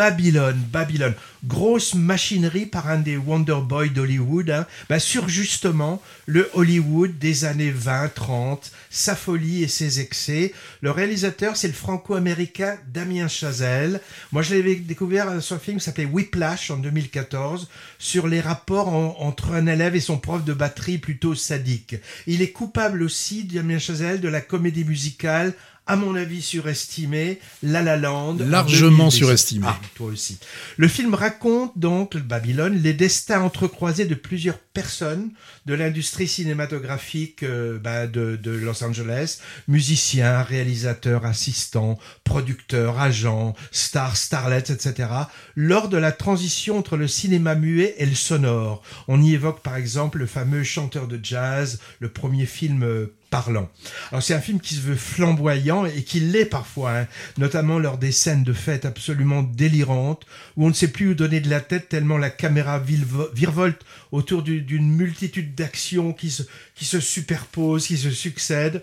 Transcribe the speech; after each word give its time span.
Babylone, 0.00 0.58
Babylone, 0.72 1.12
grosse 1.44 1.94
machinerie 1.94 2.64
par 2.64 2.88
un 2.88 3.00
des 3.00 3.18
Wonder 3.18 3.58
Boys 3.62 3.88
d'Hollywood, 3.88 4.48
hein, 4.48 4.66
bah, 4.88 4.98
sur 4.98 5.28
justement 5.28 6.00
le 6.24 6.48
Hollywood 6.54 7.18
des 7.18 7.44
années 7.44 7.70
20-30, 7.70 8.70
sa 8.88 9.14
folie 9.14 9.62
et 9.62 9.68
ses 9.68 10.00
excès. 10.00 10.54
Le 10.80 10.90
réalisateur, 10.90 11.54
c'est 11.54 11.68
le 11.68 11.74
franco-américain 11.74 12.78
Damien 12.88 13.28
Chazelle. 13.28 14.00
Moi, 14.32 14.40
je 14.40 14.54
l'avais 14.54 14.76
découvert 14.76 15.42
sur 15.42 15.56
un 15.56 15.58
film 15.58 15.76
qui 15.76 15.84
s'appelait 15.84 16.06
Whiplash 16.06 16.70
en 16.70 16.78
2014, 16.78 17.68
sur 17.98 18.26
les 18.26 18.40
rapports 18.40 18.88
entre 19.20 19.52
un 19.52 19.66
élève 19.66 19.96
et 19.96 20.00
son 20.00 20.16
prof 20.16 20.46
de 20.46 20.54
batterie 20.54 20.96
plutôt 20.96 21.34
sadique. 21.34 21.96
Il 22.26 22.40
est 22.40 22.52
coupable 22.52 23.02
aussi, 23.02 23.44
Damien 23.44 23.78
Chazelle, 23.78 24.22
de 24.22 24.28
la 24.28 24.40
comédie 24.40 24.84
musicale 24.86 25.52
à 25.90 25.96
mon 25.96 26.14
avis 26.14 26.40
surestimé, 26.40 27.40
La 27.64 27.82
La 27.82 27.96
Land. 27.96 28.36
Largement 28.38 29.10
surestimé. 29.10 29.66
Ah, 29.68 29.80
toi 29.96 30.06
aussi. 30.06 30.38
Le 30.76 30.86
film 30.86 31.14
raconte 31.14 31.76
donc, 31.76 32.16
Babylone, 32.16 32.80
les 32.80 32.94
destins 32.94 33.40
entrecroisés 33.40 34.04
de 34.04 34.14
plusieurs 34.14 34.58
personnes 34.58 35.30
de 35.66 35.74
l'industrie 35.74 36.28
cinématographique 36.28 37.42
euh, 37.42 37.80
bah, 37.80 38.06
de, 38.06 38.38
de, 38.40 38.52
Los 38.52 38.84
Angeles, 38.84 39.38
musiciens, 39.66 40.42
réalisateurs, 40.42 41.26
assistants, 41.26 41.98
producteurs, 42.22 43.00
agents, 43.00 43.56
stars, 43.72 44.16
starlets, 44.16 44.70
etc., 44.70 45.08
lors 45.56 45.88
de 45.88 45.96
la 45.96 46.12
transition 46.12 46.78
entre 46.78 46.96
le 46.96 47.08
cinéma 47.08 47.56
muet 47.56 47.96
et 47.98 48.06
le 48.06 48.14
sonore. 48.14 48.84
On 49.08 49.20
y 49.20 49.34
évoque 49.34 49.60
par 49.60 49.74
exemple 49.74 50.18
le 50.18 50.26
fameux 50.26 50.62
chanteur 50.62 51.08
de 51.08 51.18
jazz, 51.20 51.80
le 51.98 52.10
premier 52.10 52.46
film 52.46 52.84
euh, 52.84 53.12
parlant. 53.30 53.70
Alors 54.10 54.22
c'est 54.22 54.34
un 54.34 54.40
film 54.40 54.60
qui 54.60 54.74
se 54.74 54.80
veut 54.80 54.96
flamboyant 54.96 55.86
et 55.86 56.02
qui 56.02 56.20
l'est 56.20 56.44
parfois, 56.44 56.98
hein, 56.98 57.06
notamment 57.38 57.78
lors 57.78 57.96
des 57.96 58.12
scènes 58.12 58.44
de 58.44 58.52
fête 58.52 58.84
absolument 58.84 59.42
délirantes 59.42 60.26
où 60.56 60.66
on 60.66 60.68
ne 60.68 60.74
sait 60.74 60.88
plus 60.88 61.10
où 61.10 61.14
donner 61.14 61.40
de 61.40 61.48
la 61.48 61.60
tête 61.60 61.88
tellement 61.88 62.18
la 62.18 62.30
caméra 62.30 62.80
virevolte 62.80 63.82
autour 64.12 64.42
d'une 64.42 64.90
multitude 64.90 65.54
d'actions 65.54 66.12
qui 66.12 66.30
se, 66.30 66.42
qui 66.74 66.84
se 66.84 67.00
superposent, 67.00 67.86
qui 67.86 67.96
se 67.96 68.10
succèdent. 68.10 68.82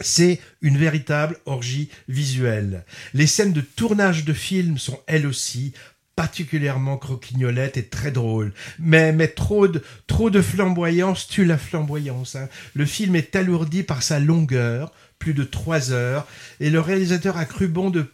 C'est 0.00 0.40
une 0.60 0.78
véritable 0.78 1.38
orgie 1.44 1.88
visuelle. 2.08 2.84
Les 3.14 3.26
scènes 3.26 3.52
de 3.52 3.60
tournage 3.60 4.24
de 4.24 4.32
films 4.32 4.78
sont 4.78 5.00
elles 5.06 5.26
aussi 5.26 5.72
particulièrement 6.18 6.96
croquignolette 6.96 7.76
et 7.76 7.84
très 7.84 8.10
drôle. 8.10 8.52
Mais, 8.80 9.12
mais 9.12 9.28
trop, 9.28 9.68
de, 9.68 9.80
trop 10.08 10.30
de 10.30 10.42
flamboyance 10.42 11.28
tue 11.28 11.44
la 11.44 11.56
flamboyance. 11.56 12.34
Hein. 12.34 12.48
Le 12.74 12.86
film 12.86 13.14
est 13.14 13.36
alourdi 13.36 13.84
par 13.84 14.02
sa 14.02 14.18
longueur, 14.18 14.90
plus 15.20 15.32
de 15.32 15.44
trois 15.44 15.92
heures, 15.92 16.26
et 16.58 16.70
le 16.70 16.80
réalisateur 16.80 17.36
a 17.36 17.44
cru 17.44 17.68
bon 17.68 17.90
de 17.90 18.06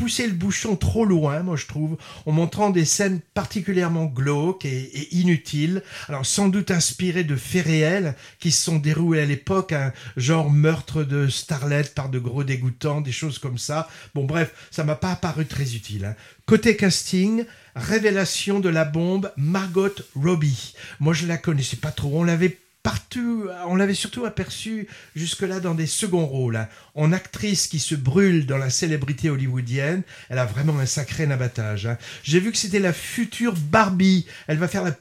pousser 0.00 0.26
le 0.26 0.32
bouchon 0.32 0.76
trop 0.76 1.04
loin, 1.04 1.42
moi 1.42 1.56
je 1.56 1.66
trouve, 1.66 1.98
en 2.24 2.32
montrant 2.32 2.70
des 2.70 2.86
scènes 2.86 3.20
particulièrement 3.34 4.06
glauques 4.06 4.64
et, 4.64 5.14
inutiles, 5.14 5.82
alors 6.08 6.24
sans 6.24 6.48
doute 6.48 6.70
inspirées 6.70 7.22
de 7.22 7.36
faits 7.36 7.66
réels 7.66 8.14
qui 8.38 8.50
se 8.50 8.62
sont 8.62 8.78
déroulés 8.78 9.20
à 9.20 9.26
l'époque, 9.26 9.72
un 9.72 9.92
genre 10.16 10.50
meurtre 10.50 11.04
de 11.04 11.28
starlet 11.28 11.84
par 11.94 12.08
de 12.08 12.18
gros 12.18 12.44
dégoûtants, 12.44 13.02
des 13.02 13.12
choses 13.12 13.38
comme 13.38 13.58
ça. 13.58 13.90
Bon 14.14 14.24
bref, 14.24 14.54
ça 14.70 14.84
m'a 14.84 14.96
pas 14.96 15.16
paru 15.16 15.44
très 15.44 15.74
utile. 15.74 16.06
Hein. 16.06 16.14
Côté 16.46 16.76
casting, 16.76 17.44
révélation 17.76 18.58
de 18.58 18.70
la 18.70 18.86
bombe 18.86 19.30
Margot 19.36 19.90
Robbie. 20.16 20.72
Moi 20.98 21.12
je 21.12 21.26
la 21.26 21.36
connaissais 21.36 21.76
pas 21.76 21.92
trop, 21.92 22.20
on 22.20 22.24
l'avait 22.24 22.56
partout, 22.82 23.46
on 23.66 23.74
l'avait 23.74 23.94
surtout 23.94 24.24
aperçu 24.24 24.88
jusque-là 25.14 25.60
dans 25.60 25.74
des 25.74 25.86
seconds 25.86 26.26
rôles. 26.26 26.56
Hein. 26.56 26.68
En 26.94 27.12
actrice 27.12 27.66
qui 27.66 27.78
se 27.78 27.94
brûle 27.94 28.46
dans 28.46 28.58
la 28.58 28.70
célébrité 28.70 29.30
hollywoodienne, 29.30 30.02
elle 30.28 30.38
a 30.38 30.46
vraiment 30.46 30.78
un 30.78 30.86
sacré 30.86 31.26
nabattage. 31.26 31.86
Hein. 31.86 31.98
J'ai 32.22 32.40
vu 32.40 32.52
que 32.52 32.58
c'était 32.58 32.78
la 32.78 32.92
future 32.92 33.54
Barbie. 33.54 34.26
Elle 34.46 34.58
va 34.58 34.68
faire 34.68 34.84
la 34.84 34.96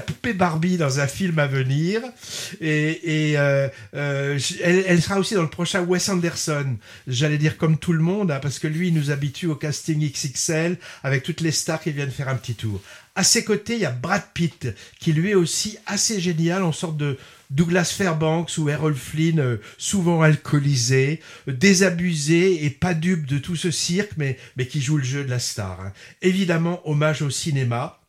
poupée 0.00 0.32
Barbie 0.32 0.76
dans 0.76 1.00
un 1.00 1.06
film 1.06 1.38
à 1.38 1.46
venir 1.46 2.02
et, 2.60 3.34
euh, 3.36 3.68
euh, 3.94 4.38
elle, 4.62 5.02
sera 5.02 5.18
aussi 5.18 5.34
dans 5.34 5.42
le 5.42 5.48
prochain 5.48 5.82
Wes 5.82 6.08
Anderson 6.08 6.76
j'allais 7.06 7.38
dire 7.38 7.56
comme 7.56 7.78
tout 7.78 7.92
le 7.92 8.00
monde 8.02 8.30
hein, 8.30 8.38
parce 8.40 8.58
que 8.58 8.66
lui 8.66 8.88
il 8.88 8.94
nous 8.94 9.10
habitue 9.10 9.46
au 9.46 9.54
casting 9.54 9.98
XXL 10.10 10.76
avec 11.02 11.22
toutes 11.22 11.40
les 11.40 11.52
stars 11.52 11.80
qui 11.80 11.90
viennent 11.90 12.10
faire 12.10 12.28
un 12.28 12.36
petit 12.36 12.54
tour 12.54 12.82
à 13.16 13.24
ses 13.24 13.44
côtés, 13.44 13.74
il 13.74 13.80
y 13.80 13.86
a 13.86 13.90
Brad 13.90 14.22
Pitt, 14.34 14.68
qui 15.00 15.12
lui 15.12 15.30
est 15.30 15.34
aussi 15.34 15.78
assez 15.86 16.20
génial, 16.20 16.62
en 16.62 16.72
sorte 16.72 16.98
de 16.98 17.18
Douglas 17.50 17.92
Fairbanks 17.96 18.58
ou 18.58 18.68
Errol 18.68 18.94
Flynn, 18.94 19.40
euh, 19.40 19.56
souvent 19.78 20.20
alcoolisé, 20.20 21.20
désabusé 21.46 22.64
et 22.64 22.70
pas 22.70 22.92
dupe 22.92 23.26
de 23.26 23.38
tout 23.38 23.56
ce 23.56 23.70
cirque, 23.70 24.12
mais, 24.18 24.36
mais 24.56 24.66
qui 24.66 24.82
joue 24.82 24.98
le 24.98 25.04
jeu 25.04 25.24
de 25.24 25.30
la 25.30 25.38
star. 25.38 25.80
Hein. 25.80 25.92
Évidemment, 26.20 26.86
hommage 26.88 27.22
au 27.22 27.30
cinéma, 27.30 28.00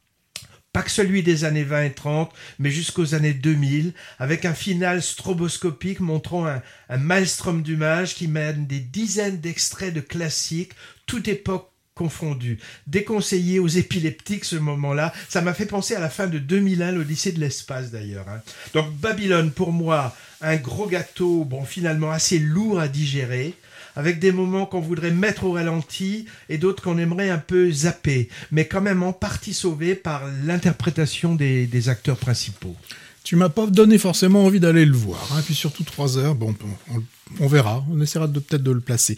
pas 0.73 0.83
que 0.83 0.91
celui 0.91 1.23
des 1.23 1.45
années 1.45 1.63
20 1.63 1.83
et 1.85 1.93
30, 1.93 2.31
mais 2.59 2.69
jusqu'aux 2.69 3.15
années 3.15 3.33
2000, 3.33 3.93
avec 4.19 4.45
un 4.45 4.53
final 4.53 5.01
stroboscopique 5.01 6.01
montrant 6.01 6.45
un, 6.45 6.97
maelstrom 6.97 7.63
d'humages 7.63 8.13
qui 8.13 8.27
mène 8.27 8.67
des 8.67 8.79
dizaines 8.79 9.39
d'extraits 9.39 9.93
de 9.93 10.01
classiques, 10.01 10.73
toute 11.05 11.27
époque 11.27 11.71
confondu, 11.97 12.59
déconseillé 12.85 13.59
aux 13.59 13.67
épileptiques 13.67 14.45
ce 14.45 14.55
moment-là. 14.55 15.11
Ça 15.27 15.41
m'a 15.41 15.53
fait 15.53 15.65
penser 15.65 15.95
à 15.95 15.99
la 15.99 16.09
fin 16.09 16.27
de 16.27 16.37
2001, 16.37 16.91
l'Odyssée 16.93 17.31
de 17.31 17.39
l'espace 17.39 17.91
d'ailleurs. 17.91 18.27
Hein. 18.29 18.41
Donc 18.73 18.93
Babylone, 18.93 19.51
pour 19.51 19.73
moi, 19.73 20.15
un 20.41 20.55
gros 20.55 20.87
gâteau, 20.87 21.43
bon 21.43 21.65
finalement 21.65 22.11
assez 22.11 22.39
lourd 22.39 22.79
à 22.79 22.87
digérer, 22.87 23.55
avec 23.95 24.19
des 24.19 24.31
moments 24.31 24.67
qu'on 24.67 24.79
voudrait 24.79 25.11
mettre 25.11 25.43
au 25.43 25.53
ralenti 25.53 26.25
et 26.49 26.59
d'autres 26.59 26.83
qu'on 26.83 26.99
aimerait 26.99 27.31
un 27.31 27.39
peu 27.39 27.71
zapper, 27.71 28.29
mais 28.51 28.67
quand 28.67 28.81
même 28.81 29.01
en 29.01 29.11
partie 29.11 29.55
sauvés 29.55 29.95
par 29.95 30.21
l'interprétation 30.45 31.33
des, 31.33 31.89
acteurs 31.89 32.17
principaux. 32.17 32.75
Tu 33.23 33.35
m'as 33.35 33.49
pas 33.49 33.65
donné 33.65 33.97
forcément 33.97 34.45
envie 34.45 34.59
d'aller 34.59 34.85
le 34.85 34.95
voir, 34.95 35.27
hein. 35.33 35.41
puis 35.43 35.55
surtout 35.55 35.83
trois 35.83 36.17
heures, 36.17 36.35
bon, 36.35 36.55
on, 36.93 37.01
on 37.39 37.47
verra, 37.47 37.83
on 37.91 37.99
essaiera 37.99 38.27
de 38.27 38.39
peut-être 38.39 38.63
de 38.63 38.71
le 38.71 38.79
placer. 38.79 39.15